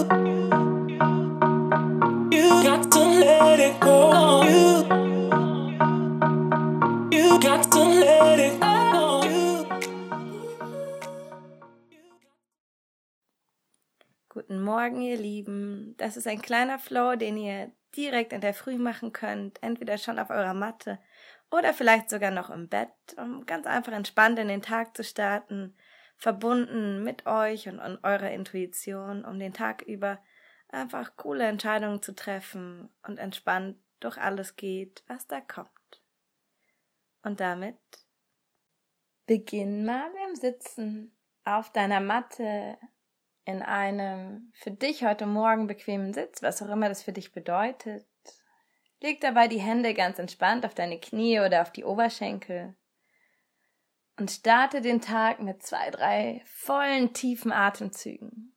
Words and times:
Guten 0.00 0.48
Morgen, 14.62 15.02
ihr 15.02 15.18
Lieben. 15.18 15.94
Das 15.98 16.16
ist 16.16 16.26
ein 16.26 16.40
kleiner 16.40 16.78
Flow, 16.78 17.16
den 17.16 17.36
ihr 17.36 17.70
direkt 17.94 18.32
in 18.32 18.40
der 18.40 18.54
Früh 18.54 18.78
machen 18.78 19.12
könnt, 19.12 19.62
entweder 19.62 19.98
schon 19.98 20.18
auf 20.18 20.30
eurer 20.30 20.54
Matte 20.54 20.98
oder 21.50 21.74
vielleicht 21.74 22.08
sogar 22.08 22.30
noch 22.30 22.48
im 22.48 22.68
Bett, 22.68 22.88
um 23.18 23.44
ganz 23.44 23.66
einfach 23.66 23.92
entspannt 23.92 24.38
in 24.38 24.48
den 24.48 24.62
Tag 24.62 24.96
zu 24.96 25.04
starten, 25.04 25.76
verbunden 26.20 27.02
mit 27.02 27.26
euch 27.26 27.68
und, 27.68 27.80
und 27.80 28.04
eurer 28.04 28.30
Intuition, 28.30 29.24
um 29.24 29.38
den 29.38 29.54
Tag 29.54 29.82
über 29.82 30.22
einfach 30.68 31.16
coole 31.16 31.46
Entscheidungen 31.46 32.02
zu 32.02 32.14
treffen 32.14 32.90
und 33.02 33.18
entspannt 33.18 33.78
durch 33.98 34.18
alles 34.18 34.56
geht, 34.56 35.02
was 35.08 35.26
da 35.26 35.40
kommt. 35.40 35.68
Und 37.22 37.40
damit 37.40 37.78
beginn 39.26 39.84
mal 39.84 40.10
im 40.28 40.36
Sitzen 40.36 41.16
auf 41.44 41.72
deiner 41.72 42.00
Matte 42.00 42.78
in 43.44 43.62
einem 43.62 44.52
für 44.54 44.70
dich 44.70 45.04
heute 45.04 45.26
Morgen 45.26 45.66
bequemen 45.66 46.12
Sitz, 46.12 46.42
was 46.42 46.62
auch 46.62 46.68
immer 46.68 46.88
das 46.88 47.02
für 47.02 47.12
dich 47.12 47.32
bedeutet. 47.32 48.06
Leg 49.00 49.20
dabei 49.22 49.48
die 49.48 49.60
Hände 49.60 49.94
ganz 49.94 50.18
entspannt 50.18 50.66
auf 50.66 50.74
deine 50.74 51.00
Knie 51.00 51.40
oder 51.40 51.62
auf 51.62 51.72
die 51.72 51.84
Oberschenkel 51.84 52.76
und 54.20 54.30
starte 54.30 54.82
den 54.82 55.00
Tag 55.00 55.40
mit 55.40 55.62
zwei, 55.62 55.90
drei 55.90 56.42
vollen, 56.44 57.14
tiefen 57.14 57.52
Atemzügen. 57.52 58.54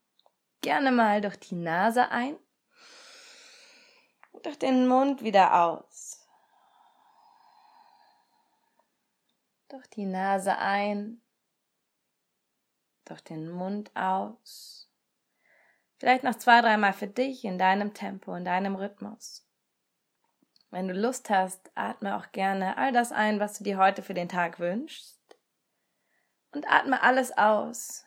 Gerne 0.62 0.92
mal 0.92 1.22
durch 1.22 1.40
die 1.40 1.56
Nase 1.56 2.10
ein 2.12 2.36
und 4.34 4.46
durch 4.46 4.60
den 4.60 4.88
Mund 4.88 5.24
wieder 5.24 5.64
aus. 5.64 6.28
Durch 9.70 9.88
die 9.88 10.06
Nase 10.06 10.58
ein, 10.58 11.22
durch 13.06 13.22
den 13.22 13.50
Mund 13.50 13.90
aus. 13.96 14.92
Vielleicht 15.98 16.26
noch 16.26 16.36
zwei, 16.36 16.60
dreimal 16.60 16.92
für 16.92 17.08
dich 17.08 17.46
in 17.46 17.58
deinem 17.58 17.94
Tempo, 17.94 18.36
in 18.36 18.44
deinem 18.44 18.76
Rhythmus. 18.76 19.48
Wenn 20.72 20.90
du 20.90 20.94
Lust 20.94 21.30
hast, 21.30 21.72
atme 21.76 22.18
auch 22.18 22.34
gerne 22.34 22.78
all 22.78 22.92
das 22.92 23.14
ein, 23.14 23.40
was 23.40 23.58
du 23.58 23.64
dir 23.64 23.78
heute 23.78 24.04
für 24.04 24.14
den 24.14 24.28
Tag 24.28 24.60
wünschst. 24.60 25.23
Und 26.54 26.68
atme 26.70 27.02
alles 27.02 27.36
aus, 27.38 28.06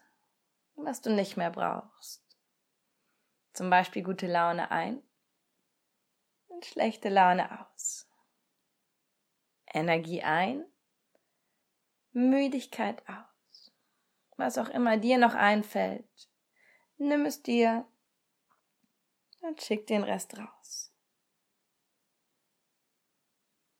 was 0.77 1.01
du 1.01 1.11
nicht 1.11 1.37
mehr 1.37 1.51
brauchst. 1.51 2.25
Zum 3.53 3.71
Beispiel 3.71 4.03
gute 4.03 4.27
Laune 4.27 4.71
ein 4.71 5.03
und 6.47 6.65
schlechte 6.65 7.09
Laune 7.09 7.67
aus. 7.67 8.09
Energie 9.67 10.23
ein, 10.23 10.65
Müdigkeit 12.13 13.03
aus. 13.09 13.73
Was 14.37 14.59
auch 14.59 14.69
immer 14.69 14.97
dir 14.97 15.19
noch 15.19 15.35
einfällt, 15.35 16.29
nimm 16.99 17.27
es 17.27 17.43
dir 17.43 17.87
und 19.41 19.61
schick 19.63 19.87
den 19.87 20.03
Rest 20.03 20.39
raus. 20.39 20.93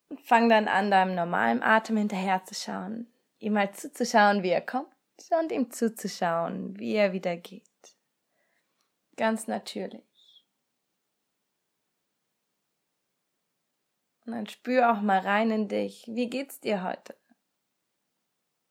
Und 0.09 0.21
fang 0.21 0.49
dann 0.49 0.69
an, 0.69 0.91
deinem 0.91 1.15
normalen 1.15 1.63
Atem 1.63 1.97
hinterherzuschauen, 1.97 3.13
ihm 3.39 3.55
mal 3.55 3.73
zuzuschauen, 3.73 4.43
wie 4.43 4.51
er 4.51 4.61
kommt 4.61 4.93
und 5.41 5.53
ihm 5.53 5.71
zuzuschauen, 5.71 6.79
wie 6.79 6.95
er 6.95 7.13
wieder 7.13 7.37
geht. 7.37 7.65
Ganz 9.17 9.47
natürlich. 9.47 10.05
Und 14.25 14.33
dann 14.33 14.47
spür 14.47 14.93
auch 14.93 15.01
mal 15.01 15.21
rein 15.21 15.51
in 15.51 15.69
dich. 15.69 16.05
Wie 16.09 16.29
geht's 16.29 16.61
dir 16.61 16.83
heute? 16.83 17.17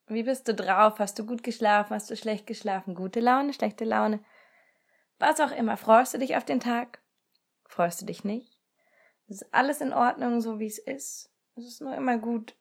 Wie 0.08 0.24
bist 0.24 0.48
du 0.48 0.54
drauf? 0.54 1.00
Hast 1.00 1.18
du 1.18 1.26
gut 1.26 1.44
geschlafen? 1.44 1.96
Hast 1.96 2.10
du 2.12 2.16
schlecht 2.16 2.46
geschlafen? 2.46 2.94
Gute 2.94 3.22
Laune, 3.22 3.54
schlechte 3.54 3.86
Laune? 3.86 4.24
Was 5.18 5.40
auch 5.40 5.52
immer. 5.52 5.78
Freust 5.78 6.14
du 6.14 6.20
dich 6.20 6.36
auf 6.36 6.46
den 6.46 6.60
Tag? 6.60 7.02
Freust 7.66 8.02
du 8.02 8.06
dich 8.06 8.24
nicht? 8.24 8.60
Ist 9.28 9.52
alles 9.54 9.82
in 9.82 9.94
Ordnung, 9.94 10.42
so 10.42 10.60
wie 10.60 10.68
es 10.68 10.78
ist. 10.78 11.32
Es 11.56 11.66
ist 11.66 11.82
nur 11.82 11.96
immer 11.96 12.18
gut, 12.18 12.56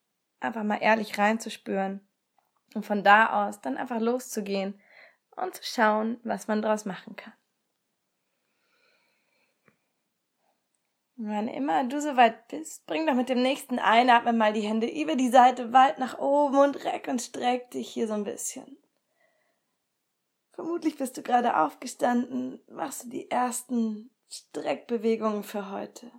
einfach 0.44 0.62
mal 0.62 0.78
ehrlich 0.80 1.18
reinzuspüren 1.18 2.06
und 2.74 2.84
von 2.86 3.02
da 3.02 3.46
aus 3.46 3.60
dann 3.60 3.76
einfach 3.76 4.00
loszugehen 4.00 4.80
und 5.36 5.54
zu 5.54 5.62
schauen, 5.64 6.20
was 6.24 6.48
man 6.48 6.62
daraus 6.62 6.84
machen 6.84 7.16
kann. 7.16 7.32
Wann 11.16 11.46
immer 11.46 11.84
du 11.84 12.00
soweit 12.00 12.48
bist, 12.48 12.86
bring 12.86 13.06
doch 13.06 13.14
mit 13.14 13.28
dem 13.28 13.40
nächsten 13.40 13.78
Einatmen 13.78 14.36
mal 14.36 14.52
die 14.52 14.62
Hände 14.62 14.88
über 14.88 15.14
die 15.14 15.30
Seite 15.30 15.72
weit 15.72 16.00
nach 16.00 16.18
oben 16.18 16.58
und 16.58 16.84
reck 16.84 17.06
und 17.06 17.22
streck 17.22 17.70
dich 17.70 17.88
hier 17.88 18.08
so 18.08 18.14
ein 18.14 18.24
bisschen. 18.24 18.76
Vermutlich 20.52 20.96
bist 20.96 21.16
du 21.16 21.22
gerade 21.22 21.56
aufgestanden, 21.56 22.60
machst 22.68 23.04
du 23.04 23.08
die 23.10 23.30
ersten 23.30 24.10
Streckbewegungen 24.28 25.44
für 25.44 25.70
heute. 25.70 26.10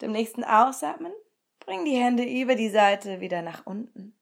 Dem 0.00 0.12
nächsten 0.12 0.44
Ausatmen 0.44 1.12
bring 1.66 1.84
die 1.84 1.96
Hände 1.96 2.24
über 2.24 2.54
die 2.54 2.70
Seite 2.70 3.20
wieder 3.20 3.42
nach 3.42 3.66
unten. 3.66 4.18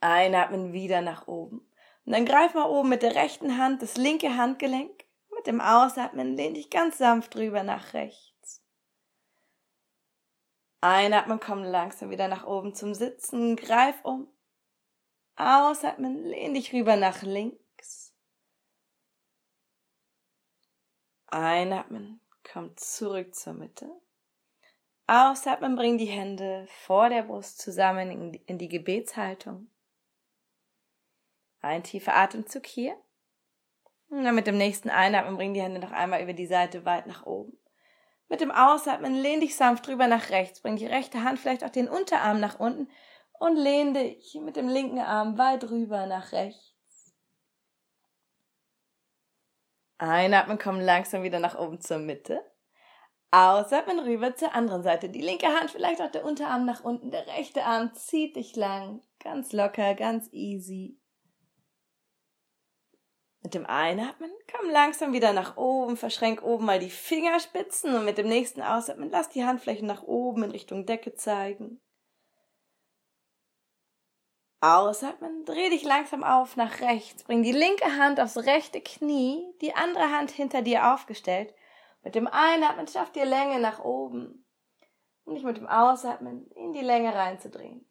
Einatmen 0.00 0.72
wieder 0.72 1.00
nach 1.00 1.26
oben. 1.26 1.60
Und 2.04 2.12
dann 2.12 2.26
greif 2.26 2.54
mal 2.54 2.68
oben 2.68 2.90
mit 2.90 3.02
der 3.02 3.14
rechten 3.14 3.56
Hand 3.58 3.80
das 3.80 3.96
linke 3.96 4.36
Handgelenk 4.36 5.06
mit 5.36 5.46
dem 5.46 5.60
Ausatmen 5.60 6.34
lehn 6.34 6.54
dich 6.54 6.70
ganz 6.70 6.98
sanft 6.98 7.36
rüber 7.36 7.62
nach 7.62 7.94
rechts. 7.94 8.64
Einatmen, 10.80 11.40
komm 11.40 11.62
langsam 11.62 12.10
wieder 12.10 12.26
nach 12.28 12.46
oben 12.46 12.74
zum 12.74 12.94
Sitzen, 12.94 13.54
greif 13.56 14.04
um. 14.04 14.28
Ausatmen, 15.36 16.24
lehn 16.24 16.54
dich 16.54 16.72
rüber 16.72 16.96
nach 16.96 17.22
links. 17.22 18.14
Einatmen, 21.26 22.20
komm 22.42 22.76
zurück 22.76 23.34
zur 23.34 23.54
Mitte. 23.54 23.90
Ausatmen, 25.06 25.76
bring 25.76 25.98
die 25.98 26.06
Hände 26.06 26.66
vor 26.84 27.08
der 27.08 27.22
Brust 27.22 27.60
zusammen 27.60 28.34
in 28.34 28.58
die 28.58 28.68
Gebetshaltung. 28.68 29.68
Ein 31.60 31.84
tiefer 31.84 32.16
Atemzug 32.16 32.66
hier. 32.66 32.96
Und 34.08 34.24
dann 34.24 34.34
mit 34.34 34.46
dem 34.46 34.56
nächsten 34.56 34.90
Einatmen 34.90 35.36
bring 35.36 35.54
die 35.54 35.62
Hände 35.62 35.80
noch 35.80 35.92
einmal 35.92 36.22
über 36.22 36.32
die 36.32 36.46
Seite 36.46 36.84
weit 36.84 37.06
nach 37.06 37.24
oben. 37.26 37.58
Mit 38.28 38.40
dem 38.40 38.50
Ausatmen 38.50 39.14
lehn 39.14 39.40
dich 39.40 39.56
sanft 39.56 39.86
drüber 39.86 40.08
nach 40.08 40.30
rechts. 40.30 40.60
Bring 40.60 40.76
die 40.76 40.86
rechte 40.86 41.22
Hand 41.22 41.38
vielleicht 41.38 41.64
auch 41.64 41.70
den 41.70 41.88
Unterarm 41.88 42.40
nach 42.40 42.58
unten 42.58 42.90
und 43.38 43.56
lehn 43.56 43.94
dich 43.94 44.34
mit 44.42 44.56
dem 44.56 44.68
linken 44.68 44.98
Arm 44.98 45.38
weit 45.38 45.70
rüber 45.70 46.06
nach 46.06 46.32
rechts. 46.32 47.14
Einatmen, 49.98 50.58
komm 50.58 50.80
langsam 50.80 51.22
wieder 51.22 51.38
nach 51.38 51.58
oben 51.58 51.80
zur 51.80 51.98
Mitte. 51.98 52.44
Ausatmen 53.30 53.98
rüber 53.98 54.36
zur 54.36 54.54
anderen 54.54 54.82
Seite. 54.82 55.08
Die 55.08 55.20
linke 55.20 55.48
Hand, 55.48 55.70
vielleicht 55.70 56.00
auch 56.00 56.10
der 56.10 56.24
Unterarm 56.24 56.64
nach 56.64 56.84
unten. 56.84 57.10
Der 57.10 57.26
rechte 57.26 57.64
Arm 57.64 57.92
zieht 57.94 58.36
dich 58.36 58.56
lang. 58.56 59.02
Ganz 59.22 59.52
locker, 59.52 59.94
ganz 59.94 60.28
easy. 60.32 60.98
Mit 63.46 63.54
dem 63.54 63.66
Einatmen 63.66 64.30
komm 64.50 64.70
langsam 64.70 65.12
wieder 65.12 65.32
nach 65.32 65.56
oben, 65.56 65.96
verschränk 65.96 66.42
oben 66.42 66.64
mal 66.64 66.80
die 66.80 66.90
Fingerspitzen 66.90 67.94
und 67.94 68.04
mit 68.04 68.18
dem 68.18 68.26
nächsten 68.26 68.60
Ausatmen 68.60 69.08
lass 69.08 69.28
die 69.28 69.44
Handflächen 69.44 69.86
nach 69.86 70.02
oben 70.02 70.42
in 70.42 70.50
Richtung 70.50 70.84
Decke 70.84 71.14
zeigen. 71.14 71.80
Ausatmen, 74.60 75.44
dreh 75.44 75.70
dich 75.70 75.84
langsam 75.84 76.24
auf 76.24 76.56
nach 76.56 76.80
rechts, 76.80 77.22
bring 77.22 77.44
die 77.44 77.52
linke 77.52 77.96
Hand 77.98 78.18
aufs 78.18 78.36
rechte 78.36 78.80
Knie, 78.80 79.46
die 79.60 79.74
andere 79.74 80.10
Hand 80.10 80.32
hinter 80.32 80.62
dir 80.62 80.92
aufgestellt. 80.92 81.54
Mit 82.06 82.14
dem 82.14 82.28
Einatmen 82.28 82.86
schaff 82.86 83.10
dir 83.10 83.24
Länge 83.24 83.58
nach 83.58 83.80
oben, 83.80 84.46
um 85.24 85.34
dich 85.34 85.42
mit 85.42 85.56
dem 85.56 85.66
Ausatmen 85.66 86.48
in 86.52 86.72
die 86.72 86.80
Länge 86.80 87.12
reinzudrehen. 87.12 87.84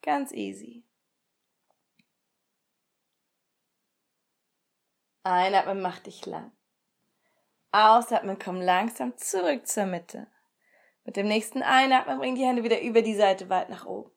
Ganz 0.00 0.30
easy. 0.30 0.86
Einatmen, 5.24 5.82
mach 5.82 5.98
dich 5.98 6.24
lang. 6.24 6.52
Ausatmen, 7.72 8.38
komm 8.38 8.60
langsam 8.60 9.16
zurück 9.16 9.66
zur 9.66 9.86
Mitte. 9.86 10.28
Mit 11.02 11.16
dem 11.16 11.26
nächsten 11.26 11.64
Einatmen 11.64 12.20
bring 12.20 12.36
die 12.36 12.44
Hände 12.44 12.62
wieder 12.62 12.80
über 12.80 13.02
die 13.02 13.16
Seite 13.16 13.48
weit 13.48 13.70
nach 13.70 13.86
oben. 13.86 14.12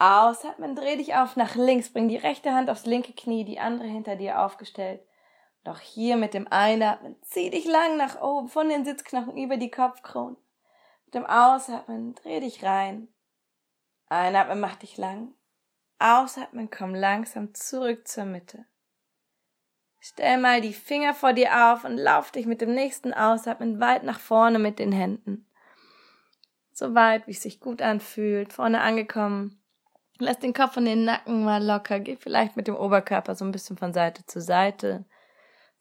Ausatmen, 0.00 0.74
dreh 0.74 0.96
dich 0.96 1.14
auf 1.14 1.36
nach 1.36 1.54
links, 1.54 1.92
bring 1.92 2.08
die 2.08 2.16
rechte 2.16 2.52
Hand 2.52 2.70
aufs 2.70 2.86
linke 2.86 3.12
Knie, 3.12 3.44
die 3.44 3.60
andere 3.60 3.86
hinter 3.86 4.16
dir 4.16 4.40
aufgestellt. 4.40 5.07
Auch 5.64 5.80
hier 5.80 6.16
mit 6.16 6.34
dem 6.34 6.48
Einatmen, 6.48 7.16
zieh 7.22 7.50
dich 7.50 7.66
lang 7.66 7.96
nach 7.96 8.20
oben, 8.20 8.48
von 8.48 8.68
den 8.68 8.84
Sitzknochen 8.84 9.36
über 9.36 9.56
die 9.56 9.70
Kopfkrone. 9.70 10.36
Mit 11.04 11.14
dem 11.14 11.26
Ausatmen, 11.26 12.14
dreh 12.14 12.40
dich 12.40 12.64
rein. 12.64 13.08
Einatmen, 14.08 14.60
mach 14.60 14.76
dich 14.76 14.96
lang. 14.96 15.34
Ausatmen, 15.98 16.70
komm 16.70 16.94
langsam 16.94 17.54
zurück 17.54 18.06
zur 18.08 18.24
Mitte. 18.24 18.64
Stell 20.00 20.38
mal 20.38 20.60
die 20.60 20.72
Finger 20.72 21.12
vor 21.12 21.32
dir 21.32 21.72
auf 21.72 21.84
und 21.84 21.96
lauf 21.96 22.30
dich 22.30 22.46
mit 22.46 22.60
dem 22.60 22.72
nächsten 22.74 23.12
Ausatmen 23.12 23.80
weit 23.80 24.04
nach 24.04 24.20
vorne 24.20 24.58
mit 24.58 24.78
den 24.78 24.92
Händen. 24.92 25.46
So 26.72 26.94
weit, 26.94 27.26
wie 27.26 27.32
es 27.32 27.42
sich 27.42 27.58
gut 27.58 27.82
anfühlt, 27.82 28.52
vorne 28.52 28.80
angekommen. 28.80 29.60
Lass 30.20 30.38
den 30.38 30.54
Kopf 30.54 30.76
und 30.76 30.84
den 30.84 31.04
Nacken 31.04 31.44
mal 31.44 31.62
locker. 31.64 31.98
Geh 31.98 32.16
vielleicht 32.16 32.56
mit 32.56 32.68
dem 32.68 32.76
Oberkörper 32.76 33.34
so 33.34 33.44
ein 33.44 33.52
bisschen 33.52 33.76
von 33.76 33.92
Seite 33.92 34.24
zu 34.26 34.40
Seite. 34.40 35.04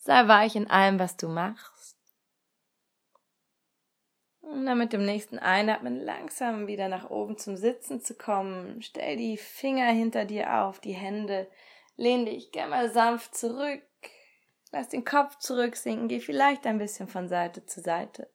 Sei 0.08 0.26
weich 0.30 0.56
in 0.56 0.70
allem, 0.70 1.00
was 1.00 1.18
du 1.18 1.28
machst. 1.28 1.98
Und 4.40 4.66
dann 4.66 4.78
mit 4.78 4.94
dem 4.94 5.06
nächsten 5.06 5.38
Einatmen 5.38 6.00
langsam 6.00 6.66
wieder 6.66 6.88
nach 6.88 7.10
oben 7.10 7.38
zum 7.38 7.58
Sitzen 7.58 8.00
zu 8.00 8.16
kommen. 8.16 8.82
Stell 8.82 9.18
die 9.18 9.36
Finger 9.36 9.88
hinter 9.88 10.24
dir 10.24 10.62
auf, 10.62 10.80
die 10.80 10.94
Hände. 10.94 11.52
Lehn 11.98 12.26
dich 12.26 12.54
gerne 12.54 12.70
mal 12.70 12.90
sanft 12.90 13.36
zurück. 13.36 13.84
Lass 14.72 14.88
den 14.88 15.04
Kopf 15.04 15.40
zurücksinken. 15.40 16.08
Geh 16.08 16.22
vielleicht 16.22 16.66
ein 16.66 16.78
bisschen 16.78 17.10
von 17.10 17.28
Seite 17.28 17.66
zu 17.66 17.82
Seite. 17.82 18.32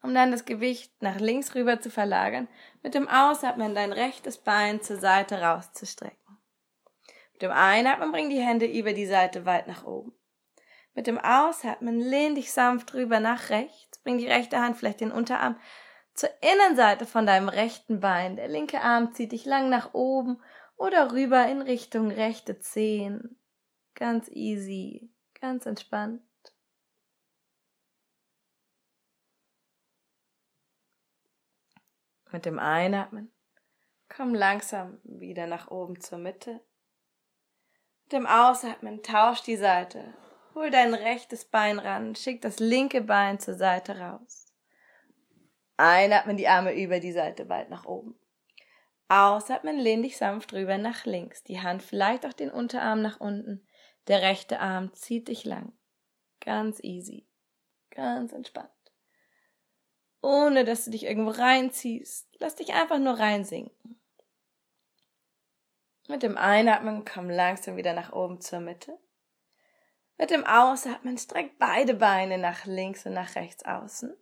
Um 0.00 0.14
dann 0.14 0.30
das 0.30 0.46
Gewicht 0.46 0.94
nach 1.02 1.20
links 1.20 1.54
rüber 1.54 1.78
zu 1.82 1.90
verlagern, 1.90 2.48
mit 2.82 2.94
dem 2.94 3.06
Ausatmen 3.06 3.74
dein 3.74 3.92
rechtes 3.92 4.38
Bein 4.38 4.80
zur 4.80 4.96
Seite 4.96 5.42
rauszustrecken. 5.42 6.25
Mit 7.36 7.42
dem 7.42 7.52
Einatmen 7.52 8.12
bring 8.12 8.30
die 8.30 8.40
Hände 8.40 8.64
über 8.64 8.94
die 8.94 9.04
Seite 9.04 9.44
weit 9.44 9.66
nach 9.66 9.84
oben. 9.84 10.14
Mit 10.94 11.06
dem 11.06 11.18
Ausatmen 11.18 12.00
lehn 12.00 12.34
dich 12.34 12.50
sanft 12.50 12.94
rüber 12.94 13.20
nach 13.20 13.50
rechts. 13.50 13.98
Bring 13.98 14.16
die 14.16 14.26
rechte 14.26 14.58
Hand, 14.58 14.78
vielleicht 14.78 15.02
den 15.02 15.12
Unterarm, 15.12 15.60
zur 16.14 16.30
Innenseite 16.40 17.04
von 17.04 17.26
deinem 17.26 17.50
rechten 17.50 18.00
Bein. 18.00 18.36
Der 18.36 18.48
linke 18.48 18.80
Arm 18.80 19.12
zieht 19.12 19.32
dich 19.32 19.44
lang 19.44 19.68
nach 19.68 19.92
oben 19.92 20.42
oder 20.78 21.12
rüber 21.12 21.46
in 21.46 21.60
Richtung 21.60 22.10
rechte 22.10 22.58
Zehen. 22.58 23.38
Ganz 23.94 24.30
easy, 24.30 25.10
ganz 25.38 25.66
entspannt. 25.66 26.22
Mit 32.32 32.46
dem 32.46 32.58
Einatmen 32.58 33.30
komm 34.08 34.34
langsam 34.34 35.00
wieder 35.04 35.46
nach 35.46 35.70
oben 35.70 36.00
zur 36.00 36.16
Mitte. 36.16 36.62
Dem 38.12 38.26
Ausatmen 38.26 39.02
tausch 39.02 39.42
die 39.42 39.56
Seite 39.56 40.14
Hol 40.54 40.70
dein 40.70 40.94
rechtes 40.94 41.44
Bein 41.44 41.78
ran, 41.78 42.14
schick 42.14 42.40
das 42.40 42.60
linke 42.60 43.02
Bein 43.02 43.38
zur 43.38 43.54
Seite 43.54 43.98
raus. 43.98 44.46
Einatmen 45.76 46.38
die 46.38 46.48
Arme 46.48 46.74
über 46.74 46.98
die 46.98 47.12
Seite 47.12 47.50
weit 47.50 47.68
nach 47.68 47.84
oben. 47.84 48.18
Ausatmen, 49.08 49.78
lehn 49.78 50.02
dich 50.02 50.16
sanft 50.16 50.54
rüber 50.54 50.78
nach 50.78 51.04
links. 51.04 51.42
Die 51.44 51.60
Hand 51.60 51.82
vielleicht 51.82 52.24
auch 52.24 52.32
den 52.32 52.50
Unterarm 52.50 53.02
nach 53.02 53.20
unten. 53.20 53.66
Der 54.08 54.22
rechte 54.22 54.60
Arm 54.60 54.94
zieht 54.94 55.28
dich 55.28 55.44
lang. 55.44 55.72
Ganz 56.40 56.82
easy. 56.82 57.26
Ganz 57.90 58.32
entspannt. 58.32 58.70
Ohne 60.22 60.64
dass 60.64 60.86
du 60.86 60.90
dich 60.90 61.04
irgendwo 61.04 61.32
reinziehst. 61.32 62.28
Lass 62.38 62.54
dich 62.54 62.72
einfach 62.72 62.98
nur 62.98 63.18
reinsinken. 63.18 64.00
Mit 66.08 66.22
dem 66.22 66.36
Einatmen 66.38 67.04
komm 67.04 67.28
langsam 67.28 67.76
wieder 67.76 67.92
nach 67.92 68.12
oben 68.12 68.40
zur 68.40 68.60
Mitte. 68.60 68.98
Mit 70.18 70.30
dem 70.30 70.46
Ausatmen 70.46 71.18
streck 71.18 71.58
beide 71.58 71.94
Beine 71.94 72.38
nach 72.38 72.64
links 72.64 73.04
und 73.06 73.12
nach 73.12 73.34
rechts 73.34 73.64
außen. 73.64 74.16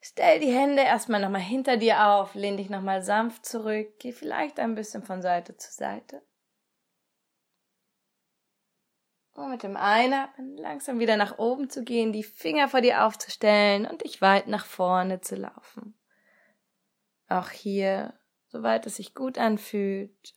Stell 0.00 0.40
die 0.40 0.52
Hände 0.52 0.82
erstmal 0.82 1.20
nochmal 1.20 1.40
hinter 1.40 1.76
dir 1.76 2.06
auf, 2.06 2.34
lehn 2.34 2.56
dich 2.56 2.68
nochmal 2.68 3.02
sanft 3.02 3.46
zurück, 3.46 3.98
geh 3.98 4.12
vielleicht 4.12 4.58
ein 4.60 4.74
bisschen 4.74 5.02
von 5.02 5.22
Seite 5.22 5.56
zu 5.56 5.72
Seite. 5.72 6.22
Und 9.34 9.50
mit 9.50 9.62
dem 9.62 9.76
Einatmen 9.76 10.56
langsam 10.56 10.98
wieder 10.98 11.16
nach 11.16 11.38
oben 11.38 11.68
zu 11.70 11.84
gehen, 11.84 12.12
die 12.12 12.22
Finger 12.22 12.68
vor 12.68 12.82
dir 12.82 13.04
aufzustellen 13.04 13.86
und 13.86 14.04
dich 14.04 14.20
weit 14.20 14.46
nach 14.46 14.66
vorne 14.66 15.20
zu 15.20 15.36
laufen. 15.36 15.98
Auch 17.28 17.50
hier, 17.50 18.14
soweit 18.46 18.86
es 18.86 18.96
sich 18.96 19.14
gut 19.14 19.38
anfühlt, 19.38 20.34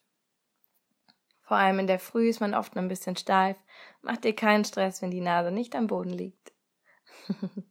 vor 1.47 1.55
allem 1.55 1.79
in 1.79 1.87
der 1.87 1.99
Früh 1.99 2.27
ist 2.27 2.41
man 2.41 2.53
oft 2.53 2.75
ein 2.75 2.89
bisschen 2.89 3.15
steif. 3.15 3.55
Mach 4.01 4.17
dir 4.17 4.35
keinen 4.35 4.65
Stress, 4.65 5.01
wenn 5.01 5.11
die 5.11 5.21
Nase 5.21 5.49
nicht 5.49 5.77
am 5.77 5.87
Boden 5.87 6.09
liegt. 6.09 6.51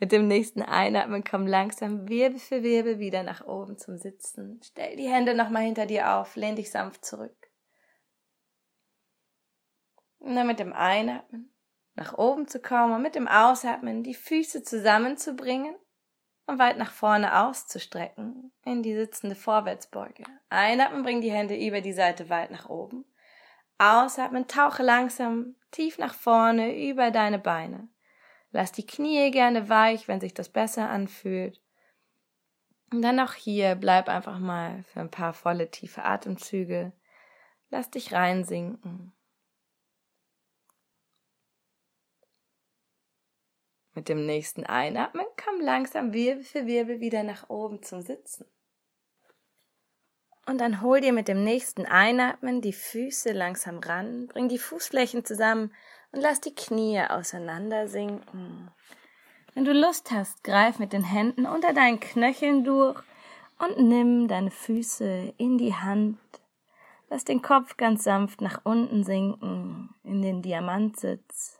Mit 0.00 0.10
dem 0.10 0.26
nächsten 0.26 0.62
Einatmen 0.62 1.22
komm 1.22 1.46
langsam 1.46 2.08
Wirbel 2.08 2.40
für 2.40 2.64
Wirbel 2.64 2.98
wieder 2.98 3.22
nach 3.22 3.46
oben 3.46 3.78
zum 3.78 3.98
Sitzen. 3.98 4.60
Stell 4.64 4.96
die 4.96 5.08
Hände 5.08 5.34
nochmal 5.34 5.62
hinter 5.62 5.86
dir 5.86 6.16
auf, 6.16 6.34
lehn 6.34 6.56
dich 6.56 6.72
sanft 6.72 7.04
zurück. 7.04 7.36
Und 10.18 10.34
dann 10.34 10.48
mit 10.48 10.58
dem 10.58 10.72
Einatmen 10.72 11.54
nach 11.94 12.18
oben 12.18 12.48
zu 12.48 12.60
kommen 12.60 12.94
und 12.94 13.02
mit 13.02 13.14
dem 13.14 13.28
Ausatmen 13.28 14.02
die 14.02 14.14
Füße 14.14 14.64
zusammenzubringen 14.64 15.76
und 16.46 16.58
weit 16.58 16.78
nach 16.78 16.92
vorne 16.92 17.44
auszustrecken 17.44 18.52
in 18.64 18.82
die 18.82 18.94
sitzende 18.94 19.34
Vorwärtsbeuge. 19.34 20.24
Einatmen, 20.48 21.02
bring 21.02 21.20
die 21.20 21.30
Hände 21.30 21.56
über 21.56 21.80
die 21.80 21.92
Seite 21.92 22.28
weit 22.28 22.50
nach 22.50 22.68
oben. 22.68 23.04
Ausatmen, 23.78 24.46
tauche 24.46 24.82
langsam 24.82 25.56
tief 25.70 25.98
nach 25.98 26.14
vorne 26.14 26.88
über 26.88 27.10
deine 27.10 27.38
Beine. 27.38 27.88
Lass 28.52 28.72
die 28.72 28.86
Knie 28.86 29.30
gerne 29.30 29.68
weich, 29.68 30.08
wenn 30.08 30.20
sich 30.20 30.32
das 30.32 30.48
besser 30.48 30.88
anfühlt. 30.88 31.60
Und 32.92 33.02
dann 33.02 33.20
auch 33.20 33.34
hier 33.34 33.74
bleib 33.74 34.08
einfach 34.08 34.38
mal 34.38 34.84
für 34.84 35.00
ein 35.00 35.10
paar 35.10 35.34
volle 35.34 35.70
tiefe 35.70 36.04
Atemzüge. 36.04 36.92
Lass 37.70 37.90
dich 37.90 38.12
reinsinken. 38.12 39.12
Mit 43.96 44.10
dem 44.10 44.26
nächsten 44.26 44.66
Einatmen 44.66 45.24
komm 45.42 45.58
langsam 45.58 46.12
Wirbel 46.12 46.44
für 46.44 46.66
Wirbel 46.66 47.00
wieder 47.00 47.22
nach 47.22 47.48
oben 47.48 47.82
zum 47.82 48.02
Sitzen. 48.02 48.44
Und 50.44 50.60
dann 50.60 50.82
hol 50.82 51.00
dir 51.00 51.14
mit 51.14 51.28
dem 51.28 51.42
nächsten 51.42 51.86
Einatmen 51.86 52.60
die 52.60 52.74
Füße 52.74 53.32
langsam 53.32 53.78
ran, 53.78 54.26
bring 54.26 54.50
die 54.50 54.58
Fußflächen 54.58 55.24
zusammen 55.24 55.72
und 56.12 56.20
lass 56.20 56.42
die 56.42 56.54
Knie 56.54 57.00
auseinander 57.00 57.88
sinken. 57.88 58.70
Wenn 59.54 59.64
du 59.64 59.72
Lust 59.72 60.10
hast, 60.10 60.44
greif 60.44 60.78
mit 60.78 60.92
den 60.92 61.04
Händen 61.04 61.46
unter 61.46 61.72
deinen 61.72 61.98
Knöcheln 61.98 62.64
durch 62.64 63.02
und 63.58 63.78
nimm 63.78 64.28
deine 64.28 64.50
Füße 64.50 65.32
in 65.38 65.56
die 65.56 65.74
Hand. 65.74 66.18
Lass 67.08 67.24
den 67.24 67.40
Kopf 67.40 67.78
ganz 67.78 68.04
sanft 68.04 68.42
nach 68.42 68.60
unten 68.62 69.04
sinken 69.04 69.94
in 70.04 70.20
den 70.20 70.42
Diamantsitz. 70.42 71.58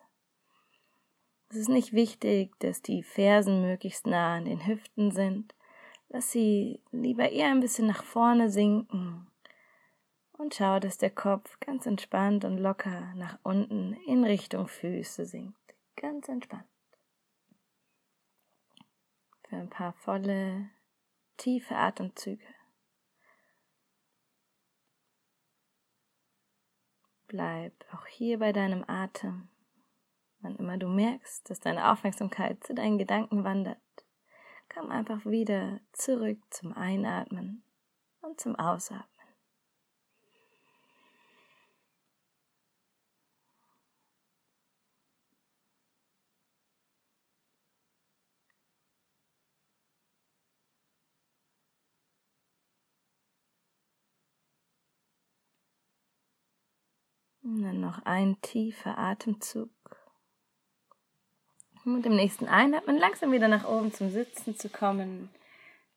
Es 1.49 1.57
ist 1.57 1.69
nicht 1.69 1.93
wichtig, 1.93 2.59
dass 2.59 2.83
die 2.83 3.03
Fersen 3.03 3.63
möglichst 3.63 4.07
nah 4.07 4.37
an 4.37 4.47
den 4.47 4.67
Hüften 4.67 5.13
sind. 5.13 5.55
Lass 6.09 6.31
sie 6.33 6.81
lieber 6.91 7.31
eher 7.31 7.49
ein 7.51 7.61
bisschen 7.61 7.87
nach 7.87 8.03
vorne 8.03 8.51
sinken. 8.51 9.31
Und 10.33 10.55
schau, 10.55 10.81
dass 10.81 10.99
der 10.99 11.11
Kopf 11.11 11.59
ganz 11.61 11.87
entspannt 11.87 12.45
und 12.45 12.59
locker 12.59 13.15
nach 13.15 13.39
unten 13.43 13.95
in 14.07 14.25
Richtung 14.25 14.69
Füße 14.69 15.25
sinkt. 15.25 15.75
Ganz 15.95 16.29
entspannt. 16.29 16.65
Für 19.49 19.57
ein 19.57 19.71
paar 19.71 19.93
volle, 19.93 20.69
tiefe 21.37 21.77
Atemzüge. 21.77 22.45
Bleib 27.29 27.73
auch 27.93 28.07
hier 28.07 28.39
bei 28.39 28.53
deinem 28.53 28.85
Atem. 28.87 29.49
Wann 30.47 30.55
immer 30.59 30.79
du 30.79 30.87
merkst, 30.87 31.51
dass 31.51 31.59
deine 31.59 31.91
Aufmerksamkeit 31.91 32.63
zu 32.63 32.73
deinen 32.73 32.99
Gedanken 32.99 33.43
wandert, 33.43 33.81
komm 34.73 34.93
einfach 34.93 35.27
wieder 35.27 35.81
zurück 35.93 36.39
zum 36.51 36.73
Einatmen 36.73 37.65
und 38.21 38.39
zum 38.39 38.55
Ausatmen. 38.55 39.09
Und 57.43 57.63
dann 57.63 57.81
noch 57.81 58.05
ein 58.05 58.41
tiefer 58.43 58.97
Atemzug. 58.97 59.76
Und 61.87 61.95
mit 61.95 62.05
dem 62.05 62.17
nächsten 62.17 62.49
Einatmen 62.49 62.99
langsam 62.99 63.31
wieder 63.31 63.47
nach 63.47 63.69
oben 63.69 63.95
zum 63.95 64.11
Sitzen 64.11 64.59
zu 64.59 64.69
kommen. 64.69 65.31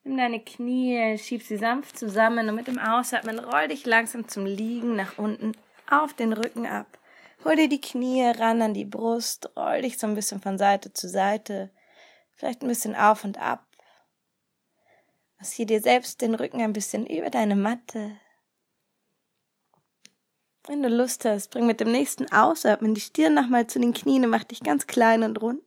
Nimm 0.04 0.18
deine 0.18 0.40
Knie, 0.40 1.18
schieb 1.18 1.42
sie 1.42 1.58
sanft 1.58 1.98
zusammen 1.98 2.48
und 2.48 2.54
mit 2.54 2.68
dem 2.68 2.78
Ausatmen 2.78 3.40
roll 3.40 3.70
dich 3.70 3.88
langsam 3.88 4.28
zum 4.28 4.46
Liegen 4.46 4.96
nach 4.96 5.18
unten 5.18 5.54
auf 5.90 6.14
den 6.14 6.34
Rücken 6.34 6.68
ab. 6.68 6.86
Hol 7.44 7.56
dir 7.56 7.68
die 7.68 7.82
Knie 7.82 8.24
ran 8.24 8.62
an 8.62 8.76
die 8.76 8.86
Brust, 8.86 9.50
roll 9.58 9.82
dich 9.82 9.98
so 9.98 10.06
ein 10.06 10.14
bisschen 10.14 10.40
von 10.42 10.60
Seite 10.60 10.94
zu 10.94 11.10
Seite, 11.10 11.72
vielleicht 12.36 12.62
ein 12.62 12.68
bisschen 12.68 12.96
auf 12.96 13.24
und 13.24 13.40
ab. 13.40 13.66
Massier 15.40 15.66
dir 15.66 15.82
selbst 15.82 16.22
den 16.22 16.36
Rücken 16.36 16.62
ein 16.62 16.74
bisschen 16.74 17.08
über 17.08 17.32
deine 17.32 17.56
Matte. 17.56 18.12
Wenn 20.68 20.84
du 20.84 20.90
Lust 20.90 21.26
hast, 21.26 21.50
bring 21.50 21.66
mit 21.66 21.80
dem 21.80 21.92
nächsten 21.92 22.32
Ausatmen 22.32 22.94
die 22.94 23.02
Stirn 23.02 23.34
nochmal 23.34 23.66
zu 23.66 23.80
den 23.80 23.96
Knien 23.96 24.24
und 24.26 24.30
mach 24.30 24.44
dich 24.44 24.62
ganz 24.62 24.86
klein 24.86 25.24
und 25.24 25.42
rund. 25.42 25.64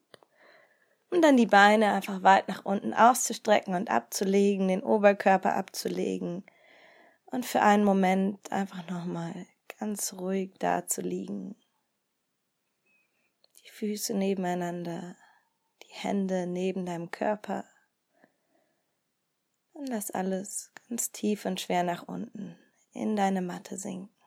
Und 1.12 1.20
dann 1.20 1.36
die 1.36 1.46
Beine 1.46 1.92
einfach 1.92 2.22
weit 2.22 2.48
nach 2.48 2.64
unten 2.64 2.94
auszustrecken 2.94 3.74
und 3.74 3.90
abzulegen, 3.90 4.68
den 4.68 4.82
Oberkörper 4.82 5.54
abzulegen. 5.54 6.42
Und 7.26 7.44
für 7.44 7.60
einen 7.60 7.84
Moment 7.84 8.50
einfach 8.50 8.88
nochmal 8.88 9.46
ganz 9.78 10.14
ruhig 10.14 10.54
da 10.58 10.86
zu 10.86 11.02
liegen. 11.02 11.54
Die 13.62 13.70
Füße 13.70 14.14
nebeneinander, 14.14 15.16
die 15.82 15.92
Hände 15.92 16.46
neben 16.46 16.86
deinem 16.86 17.10
Körper. 17.10 17.66
Und 19.74 19.90
lass 19.90 20.10
alles 20.10 20.72
ganz 20.88 21.12
tief 21.12 21.44
und 21.44 21.60
schwer 21.60 21.82
nach 21.82 22.08
unten 22.08 22.56
in 22.94 23.16
deine 23.16 23.42
Matte 23.42 23.76
sinken. 23.76 24.21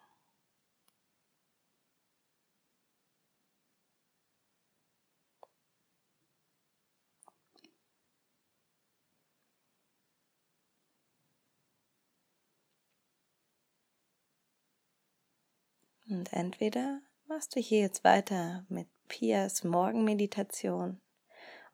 Und 16.10 16.34
entweder 16.34 17.02
machst 17.28 17.56
du 17.56 17.60
hier 17.60 17.80
jetzt 17.80 18.04
weiter 18.04 18.66
mit 18.70 18.88
Pias 19.08 19.64
Morgenmeditation 19.64 21.02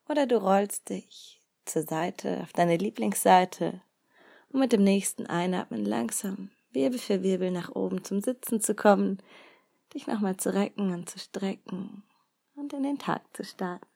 oder 0.07 0.25
du 0.25 0.37
rollst 0.37 0.89
dich 0.89 1.41
zur 1.65 1.83
Seite 1.83 2.39
auf 2.41 2.53
deine 2.53 2.77
Lieblingsseite, 2.77 3.81
um 4.49 4.59
mit 4.59 4.73
dem 4.73 4.83
nächsten 4.83 5.25
Einatmen 5.27 5.85
langsam 5.85 6.51
Wirbel 6.71 6.99
für 6.99 7.23
Wirbel 7.23 7.51
nach 7.51 7.75
oben 7.75 8.03
zum 8.03 8.21
Sitzen 8.21 8.61
zu 8.61 8.75
kommen, 8.75 9.21
dich 9.93 10.07
nochmal 10.07 10.37
zu 10.37 10.53
recken 10.53 10.93
und 10.93 11.09
zu 11.09 11.19
strecken 11.19 12.03
und 12.55 12.73
in 12.73 12.83
den 12.83 12.97
Tag 12.97 13.21
zu 13.35 13.43
starten. 13.43 13.90